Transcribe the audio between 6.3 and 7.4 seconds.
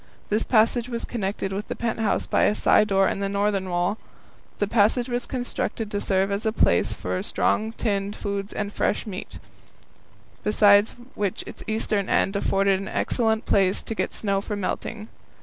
as a place for